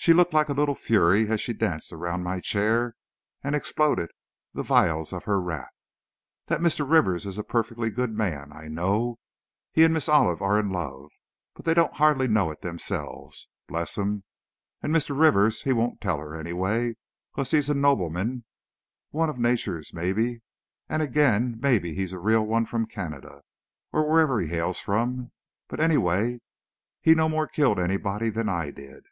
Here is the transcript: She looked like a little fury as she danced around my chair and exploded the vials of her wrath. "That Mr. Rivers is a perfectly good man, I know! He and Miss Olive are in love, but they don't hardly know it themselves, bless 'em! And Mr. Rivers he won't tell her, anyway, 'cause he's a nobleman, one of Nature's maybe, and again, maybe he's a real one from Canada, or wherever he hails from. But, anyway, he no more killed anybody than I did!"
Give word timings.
She 0.00 0.12
looked 0.12 0.32
like 0.32 0.48
a 0.48 0.52
little 0.54 0.76
fury 0.76 1.26
as 1.28 1.40
she 1.40 1.52
danced 1.52 1.92
around 1.92 2.22
my 2.22 2.38
chair 2.38 2.94
and 3.42 3.56
exploded 3.56 4.12
the 4.54 4.62
vials 4.62 5.12
of 5.12 5.24
her 5.24 5.40
wrath. 5.40 5.72
"That 6.46 6.60
Mr. 6.60 6.88
Rivers 6.88 7.26
is 7.26 7.36
a 7.36 7.42
perfectly 7.42 7.90
good 7.90 8.12
man, 8.16 8.52
I 8.52 8.68
know! 8.68 9.18
He 9.72 9.82
and 9.82 9.92
Miss 9.92 10.08
Olive 10.08 10.40
are 10.40 10.56
in 10.56 10.70
love, 10.70 11.10
but 11.52 11.64
they 11.64 11.74
don't 11.74 11.94
hardly 11.94 12.28
know 12.28 12.48
it 12.52 12.60
themselves, 12.60 13.50
bless 13.66 13.98
'em! 13.98 14.22
And 14.84 14.94
Mr. 14.94 15.18
Rivers 15.18 15.62
he 15.62 15.72
won't 15.72 16.00
tell 16.00 16.18
her, 16.20 16.32
anyway, 16.36 16.94
'cause 17.34 17.50
he's 17.50 17.68
a 17.68 17.74
nobleman, 17.74 18.44
one 19.10 19.28
of 19.28 19.40
Nature's 19.40 19.92
maybe, 19.92 20.42
and 20.88 21.02
again, 21.02 21.56
maybe 21.60 21.92
he's 21.94 22.12
a 22.12 22.20
real 22.20 22.46
one 22.46 22.66
from 22.66 22.86
Canada, 22.86 23.40
or 23.92 24.08
wherever 24.08 24.40
he 24.40 24.46
hails 24.46 24.78
from. 24.78 25.32
But, 25.66 25.80
anyway, 25.80 26.38
he 27.00 27.16
no 27.16 27.28
more 27.28 27.48
killed 27.48 27.80
anybody 27.80 28.30
than 28.30 28.48
I 28.48 28.70
did!" 28.70 29.04